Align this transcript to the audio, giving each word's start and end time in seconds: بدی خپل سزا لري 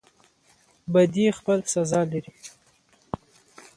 بدی 0.93 1.25
خپل 1.37 1.59
سزا 1.73 2.01
لري 2.11 2.33